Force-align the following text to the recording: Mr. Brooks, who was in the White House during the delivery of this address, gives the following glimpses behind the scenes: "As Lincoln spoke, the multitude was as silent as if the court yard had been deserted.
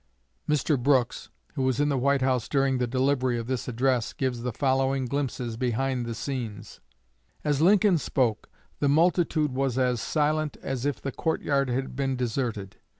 Mr. 0.49 0.81
Brooks, 0.81 1.29
who 1.53 1.61
was 1.61 1.79
in 1.79 1.89
the 1.89 1.95
White 1.99 2.23
House 2.23 2.49
during 2.49 2.79
the 2.79 2.87
delivery 2.87 3.37
of 3.37 3.45
this 3.45 3.67
address, 3.67 4.13
gives 4.13 4.41
the 4.41 4.51
following 4.51 5.05
glimpses 5.05 5.57
behind 5.57 6.07
the 6.07 6.15
scenes: 6.15 6.79
"As 7.43 7.61
Lincoln 7.61 7.99
spoke, 7.99 8.49
the 8.79 8.89
multitude 8.89 9.51
was 9.51 9.77
as 9.77 10.01
silent 10.01 10.57
as 10.63 10.87
if 10.87 10.99
the 10.99 11.11
court 11.11 11.43
yard 11.43 11.69
had 11.69 11.95
been 11.95 12.15
deserted. 12.15 12.77